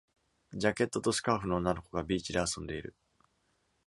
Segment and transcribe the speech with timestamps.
[0.53, 2.95] ジャケットとスカーフの女の子がビーチで遊んでいる。